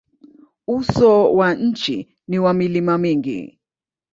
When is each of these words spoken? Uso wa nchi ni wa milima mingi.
Uso 0.67 1.33
wa 1.33 1.53
nchi 1.55 2.15
ni 2.27 2.39
wa 2.39 2.53
milima 2.53 2.97
mingi. 2.97 3.59